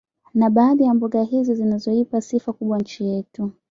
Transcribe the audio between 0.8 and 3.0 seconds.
ya mbuga hizo zinazoipa sifa kubwa